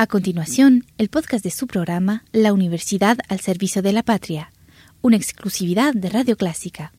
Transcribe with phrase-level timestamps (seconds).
[0.00, 4.52] A continuación, el podcast de su programa La Universidad al Servicio de la Patria,
[5.02, 6.92] una exclusividad de Radio Clásica.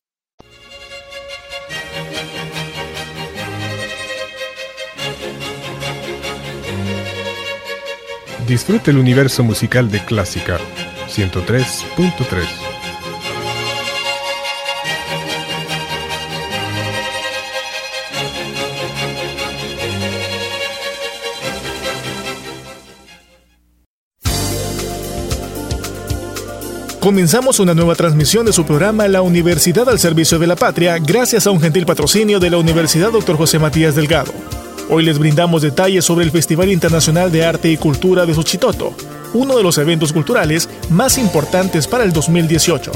[8.46, 10.59] Disfrute el universo musical de Clásica
[11.07, 12.68] 103.3.
[27.09, 31.47] Comenzamos una nueva transmisión de su programa La Universidad al Servicio de la Patria gracias
[31.47, 33.35] a un gentil patrocinio de la Universidad Dr.
[33.35, 34.31] José Matías Delgado.
[34.91, 38.94] Hoy les brindamos detalles sobre el Festival Internacional de Arte y Cultura de Suchitoto,
[39.33, 42.91] uno de los eventos culturales más importantes para el 2018.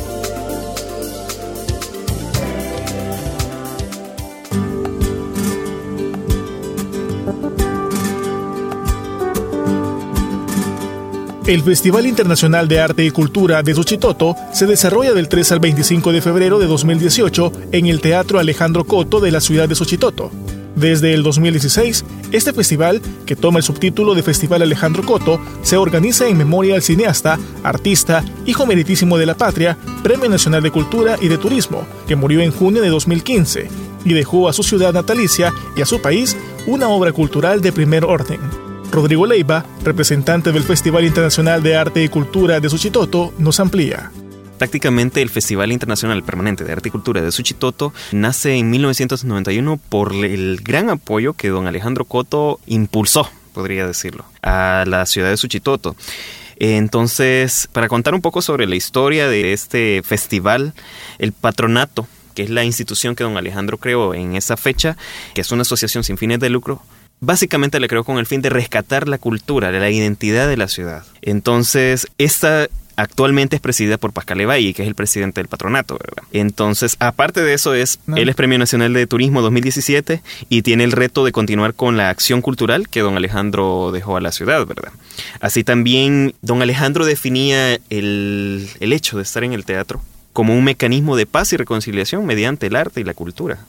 [11.46, 16.14] El Festival Internacional de Arte y Cultura de Suchitoto se desarrolla del 3 al 25
[16.14, 20.32] de febrero de 2018 en el Teatro Alejandro Coto de la ciudad de Suchitoto.
[20.78, 26.30] Desde el 2016, este festival, que toma el subtítulo de Festival Alejandro Coto, se organiza
[26.30, 31.28] en memoria al cineasta, artista, hijo meritísimo de la patria, Premio Nacional de Cultura y
[31.28, 33.68] de Turismo, que murió en junio de 2015
[34.06, 38.06] y dejó a su ciudad natalicia y a su país una obra cultural de primer
[38.06, 38.63] orden.
[38.94, 44.12] Rodrigo Leiva, representante del Festival Internacional de Arte y Cultura de Suchitoto, nos amplía.
[44.60, 50.14] Prácticamente el Festival Internacional Permanente de Arte y Cultura de Suchitoto nace en 1991 por
[50.14, 55.96] el gran apoyo que don Alejandro Coto impulsó, podría decirlo, a la ciudad de Suchitoto.
[56.58, 60.76] Entonces, para contar un poco sobre la historia de este festival,
[61.18, 64.98] el patronato que es la institución que don Alejandro creó en esa fecha,
[65.34, 66.82] que es una asociación sin fines de lucro,
[67.20, 71.06] básicamente le creó con el fin de rescatar la cultura, la identidad de la ciudad.
[71.22, 76.24] Entonces, esta actualmente es presidida por Pascal Evalle, que es el presidente del patronato, ¿verdad?
[76.32, 80.92] Entonces, aparte de eso, es, él es Premio Nacional de Turismo 2017 y tiene el
[80.92, 84.92] reto de continuar con la acción cultural que don Alejandro dejó a la ciudad, ¿verdad?
[85.40, 90.02] Así también, don Alejandro definía el, el hecho de estar en el teatro
[90.34, 93.60] como un mecanismo de paz y reconciliación mediante el arte y la cultura.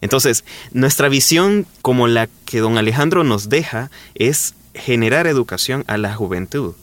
[0.00, 6.14] Entonces, nuestra visión como la que don Alejandro nos deja es generar educación a la
[6.14, 6.74] juventud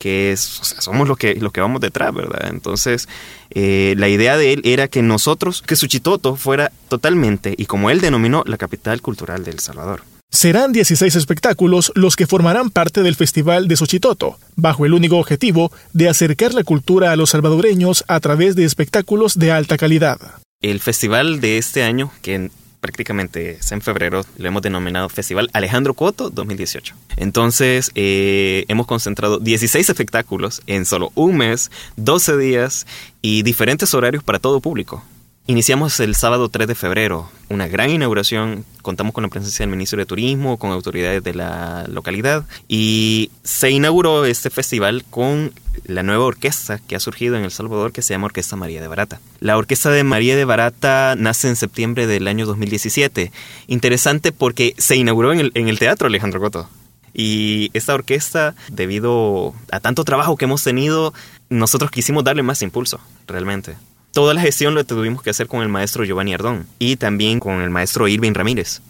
[0.00, 2.48] que es, somos los que, los que vamos detrás, ¿verdad?
[2.48, 3.06] Entonces,
[3.50, 8.00] eh, la idea de él era que nosotros, que Suchitoto fuera totalmente, y como él
[8.00, 10.02] denominó, la capital cultural de El Salvador.
[10.30, 15.70] Serán 16 espectáculos los que formarán parte del Festival de Suchitoto, bajo el único objetivo
[15.92, 20.18] de acercar la cultura a los salvadoreños a través de espectáculos de alta calidad.
[20.62, 25.94] El festival de este año, que prácticamente es en febrero, lo hemos denominado Festival Alejandro
[25.94, 26.94] Coto 2018.
[27.16, 32.86] Entonces, eh, hemos concentrado 16 espectáculos en solo un mes, 12 días
[33.22, 35.04] y diferentes horarios para todo público.
[35.46, 39.98] Iniciamos el sábado 3 de febrero, una gran inauguración, contamos con la presencia del ministro
[39.98, 45.52] de Turismo, con autoridades de la localidad y se inauguró este festival con
[45.86, 48.86] la nueva orquesta que ha surgido en El Salvador que se llama Orquesta María de
[48.86, 49.20] Barata.
[49.40, 53.32] La Orquesta de María de Barata nace en septiembre del año 2017.
[53.66, 56.68] Interesante porque se inauguró en el, en el Teatro Alejandro Coto.
[57.12, 61.12] Y esta orquesta, debido a tanto trabajo que hemos tenido,
[61.48, 63.76] nosotros quisimos darle más impulso, realmente.
[64.12, 67.62] Toda la gestión lo tuvimos que hacer con el maestro Giovanni Ardón y también con
[67.62, 68.82] el maestro Irving Ramírez.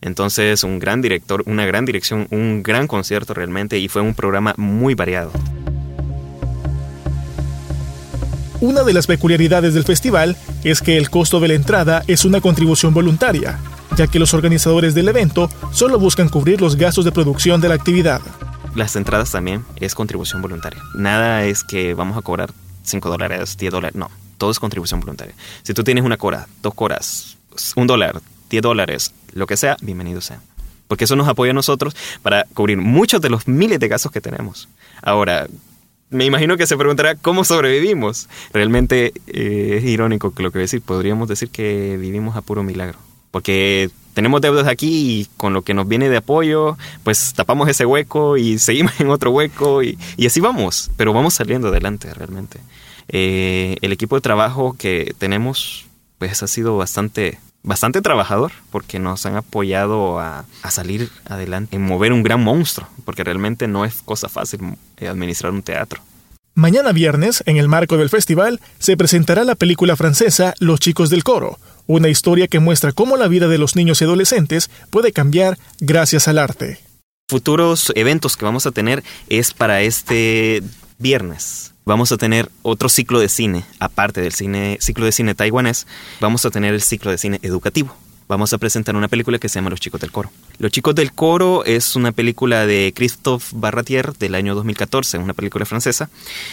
[0.00, 4.52] Entonces, un gran director, una gran dirección, un gran concierto realmente y fue un programa
[4.56, 5.30] muy variado.
[8.60, 12.40] Una de las peculiaridades del festival es que el costo de la entrada es una
[12.40, 13.60] contribución voluntaria,
[13.96, 17.74] ya que los organizadores del evento solo buscan cubrir los gastos de producción de la
[17.76, 18.20] actividad.
[18.74, 20.82] Las entradas también es contribución voluntaria.
[20.96, 22.50] Nada es que vamos a cobrar
[22.82, 25.34] 5 dólares, 10 dólares, no todo es contribución voluntaria.
[25.62, 27.36] Si tú tienes una cora, dos coras,
[27.76, 30.40] un dólar, diez dólares, lo que sea, bienvenido sea.
[30.88, 34.20] Porque eso nos apoya a nosotros para cubrir muchos de los miles de casos que
[34.20, 34.68] tenemos.
[35.02, 35.46] Ahora,
[36.10, 38.28] me imagino que se preguntará cómo sobrevivimos.
[38.52, 40.82] Realmente eh, es irónico lo que voy a decir.
[40.82, 42.98] Podríamos decir que vivimos a puro milagro.
[43.30, 47.84] Porque tenemos deudas aquí y con lo que nos viene de apoyo, pues tapamos ese
[47.84, 50.90] hueco y seguimos en otro hueco y, así vamos.
[50.96, 52.60] Pero vamos saliendo adelante realmente.
[53.08, 55.86] Eh, el equipo de trabajo que tenemos
[56.18, 61.82] pues ha sido bastante bastante trabajador porque nos han apoyado a, a, salir adelante, en
[61.82, 64.60] mover un gran monstruo, porque realmente no es cosa fácil
[64.98, 66.00] eh, administrar un teatro.
[66.56, 71.24] Mañana viernes, en el marco del festival, se presentará la película francesa Los chicos del
[71.24, 75.58] coro, una historia que muestra cómo la vida de los niños y adolescentes puede cambiar
[75.80, 76.80] gracias al arte.
[77.28, 80.62] Futuros eventos que vamos a tener es para este
[80.98, 81.72] viernes.
[81.86, 85.86] Vamos a tener otro ciclo de cine, aparte del cine, ciclo de cine taiwanés,
[86.20, 87.94] vamos a tener el ciclo de cine educativo.
[88.26, 90.30] Vamos a presentar una película que se llama Los Chicos del Coro.
[90.58, 95.66] Los Chicos del Coro es una película de Christophe Barratier del año 2014, una película
[95.66, 96.08] francesa,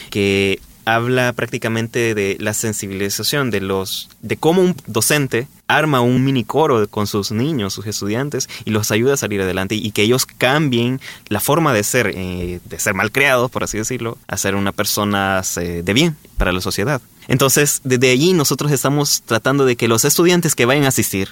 [0.09, 6.43] que habla prácticamente de la sensibilización de los de cómo un docente arma un mini
[6.43, 10.25] coro con sus niños, sus estudiantes y los ayuda a salir adelante y que ellos
[10.25, 14.71] cambien la forma de ser eh, de ser malcriados, por así decirlo, a ser una
[14.71, 17.01] persona eh, de bien para la sociedad.
[17.27, 21.29] Entonces, desde allí nosotros estamos tratando de que los estudiantes que vayan a asistir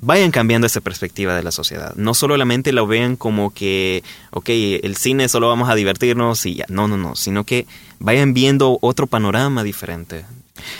[0.00, 1.94] vayan cambiando esa perspectiva de la sociedad.
[1.96, 6.66] No solamente lo vean como que, ok, el cine solo vamos a divertirnos y ya.
[6.68, 7.66] No, no, no, sino que
[7.98, 10.24] vayan viendo otro panorama diferente.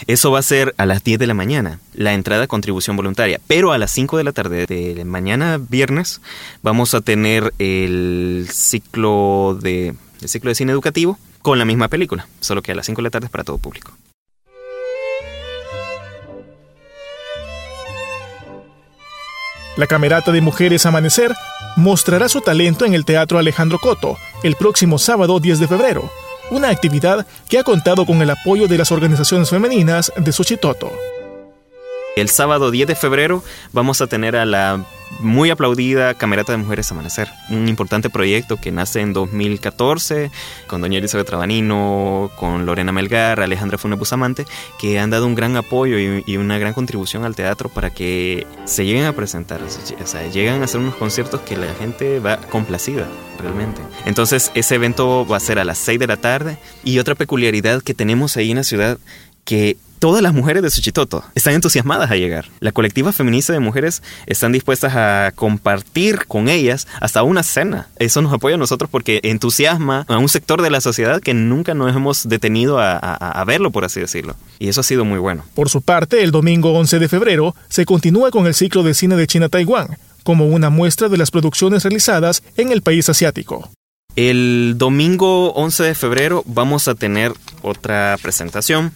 [0.07, 3.41] Eso va a ser a las 10 de la mañana, la entrada contribución voluntaria.
[3.47, 6.21] Pero a las 5 de la tarde de mañana, viernes,
[6.63, 12.27] vamos a tener el ciclo de, el ciclo de cine educativo con la misma película,
[12.41, 13.93] solo que a las 5 de la tarde es para todo público.
[19.79, 21.33] La Camerata de Mujeres Amanecer
[21.77, 26.11] mostrará su talento en el Teatro Alejandro Coto el próximo sábado 10 de febrero,
[26.51, 30.91] una actividad que ha contado con el apoyo de las organizaciones femeninas de Suchitoto.
[32.21, 34.85] El sábado 10 de febrero vamos a tener a la
[35.21, 40.31] muy aplaudida Camerata de Mujeres Amanecer, un importante proyecto que nace en 2014
[40.67, 44.47] con doña Elizabeth Trabanino, con Lorena Melgar, Alejandra Funes Busamante,
[44.79, 48.85] que han dado un gran apoyo y, una gran contribución al teatro para que se
[48.85, 53.09] lleguen a presentar, o sea, llegan a hacer unos conciertos que la gente va complacida
[53.41, 53.81] realmente.
[54.07, 57.83] Entonces ese evento va a ser a las 6 de la tarde y otra peculiaridad
[57.83, 58.99] que tenemos ahí en la ciudad
[59.45, 62.47] que todas las mujeres de Suchitoto están entusiasmadas a llegar.
[62.61, 67.89] La colectiva feminista de mujeres están dispuestas a compartir con ellas hasta una cena.
[67.99, 71.75] Eso nos apoya a nosotros porque entusiasma a un sector de la sociedad que nunca
[71.75, 74.37] nos hemos detenido a, verlo, por así decirlo.
[74.59, 75.45] Y eso ha sido muy bueno.
[75.55, 79.17] Por su parte, el domingo 11 de febrero se continúa con el ciclo de cine
[79.17, 83.71] de China-Taiwán, como una muestra de las producciones realizadas en el país asiático.
[84.17, 88.93] El domingo 11 de febrero vamos a tener otra presentación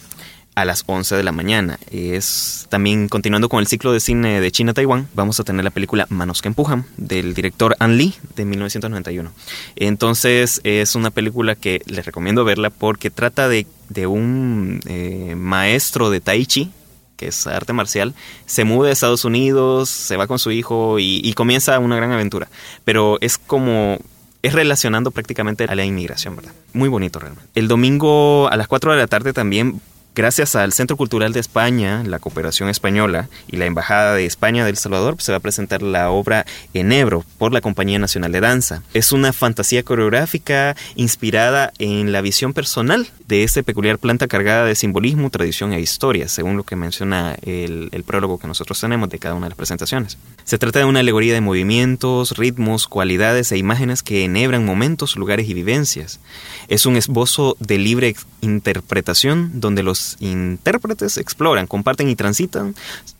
[0.55, 1.79] a las 11 de la mañana.
[1.91, 6.07] Es también continuando con el ciclo de cine de China-Taiwán, vamos a tener la película
[6.11, 9.33] Manos que empujan del director An Lee de 1991.
[9.77, 13.67] Entonces es una película que les recomiendo verla porque trata de,
[14.07, 16.71] un eh, maestro de Tai Chi
[17.17, 18.15] que es arte marcial,
[18.47, 22.11] se muda a Estados Unidos, se va con su hijo y, y comienza una gran
[22.11, 22.49] aventura.
[22.85, 23.99] Pero es como
[24.43, 26.53] es relacionando prácticamente a la inmigración, ¿verdad?
[26.73, 27.49] Muy bonito realmente.
[27.55, 29.81] El domingo a las 4 de la tarde también
[30.15, 34.77] Gracias al Centro Cultural de España, la Cooperación Española y la Embajada de España del
[34.77, 36.45] Salvador, se va a presentar la obra
[36.75, 38.83] Enebro por la Compañía Nacional de Danza.
[38.93, 44.75] Es una fantasía coreográfica inspirada en la visión personal de esta peculiar planta cargada de
[44.75, 49.19] simbolismo, tradición e historia, según lo que menciona el, el prólogo que nosotros tenemos de
[49.19, 50.19] cada una de las presentaciones.
[50.45, 55.49] Se trata de una alegoría de movimientos, ritmos, cualidades e imágenes que enhebran momentos, lugares
[55.49, 56.21] y vivencias.
[56.69, 62.75] Es un esbozo de libre interpretación donde los intérpretes exploran, comparten y transitan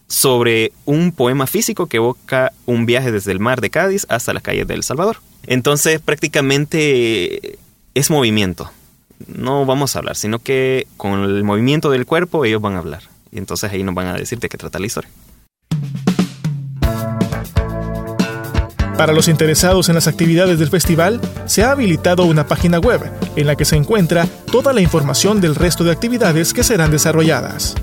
[0.09, 4.43] sobre un poema físico que evoca un viaje desde el mar de Cádiz hasta las
[4.43, 5.19] calles de El Salvador.
[5.47, 7.59] Entonces prácticamente
[7.95, 8.71] es movimiento.
[9.27, 13.03] No vamos a hablar, sino que con el movimiento del cuerpo ellos van a hablar.
[13.31, 15.11] Y entonces ahí nos van a decir de qué trata la historia.
[18.97, 23.01] Para los interesados en las actividades del festival, se ha habilitado una página web
[23.37, 27.75] en la que se encuentra toda la información del resto de actividades que serán desarrolladas.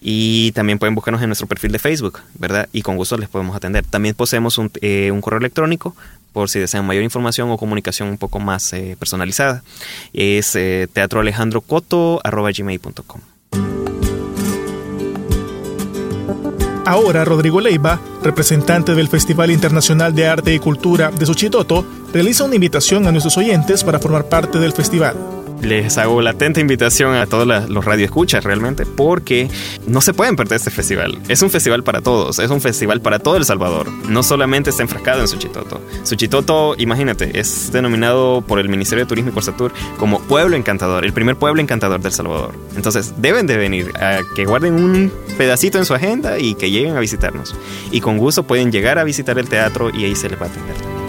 [0.00, 2.68] y también pueden buscarnos en nuestro perfil de Facebook, ¿verdad?
[2.72, 3.84] Y con gusto les podemos atender.
[3.84, 5.96] También poseemos un, eh, un correo electrónico
[6.36, 9.62] por si desean mayor información o comunicación un poco más eh, personalizada.
[10.12, 10.86] Es eh,
[16.84, 22.56] Ahora Rodrigo Leiva, representante del Festival Internacional de Arte y Cultura de Suchitoto, realiza una
[22.56, 25.35] invitación a nuestros oyentes para formar parte del festival.
[25.62, 29.48] Les hago la atenta invitación a todos los radioescuchas realmente, porque
[29.86, 31.18] no se pueden perder este festival.
[31.28, 33.90] Es un festival para todos, es un festival para todo El Salvador.
[34.08, 35.80] No solamente está enfrascado en Suchitoto.
[36.02, 41.12] Suchitoto, imagínate, es denominado por el Ministerio de Turismo y Corsatur como Pueblo Encantador, el
[41.12, 42.54] primer pueblo encantador del Salvador.
[42.76, 46.96] Entonces, deben de venir a que guarden un pedacito en su agenda y que lleguen
[46.96, 47.54] a visitarnos.
[47.90, 50.48] Y con gusto pueden llegar a visitar el teatro y ahí se les va a
[50.48, 51.05] atender.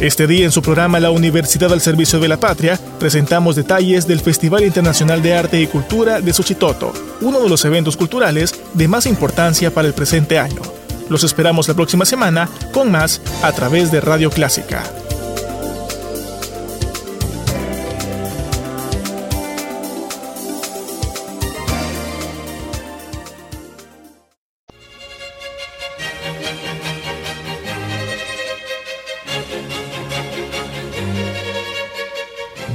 [0.00, 4.20] Este día en su programa La Universidad al Servicio de la Patria presentamos detalles del
[4.20, 9.06] Festival Internacional de Arte y Cultura de Suchitoto, uno de los eventos culturales de más
[9.06, 10.60] importancia para el presente año.
[11.08, 14.84] Los esperamos la próxima semana con más a través de Radio Clásica.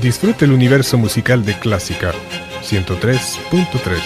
[0.01, 2.11] Disfrute el universo musical de Clásica
[2.63, 3.99] 103.3.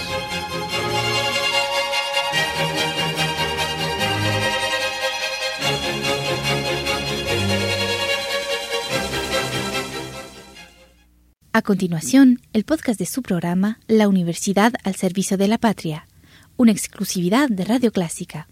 [11.53, 16.09] A continuación, el podcast de su programa La Universidad al Servicio de la Patria,
[16.57, 18.49] una exclusividad de Radio Clásica.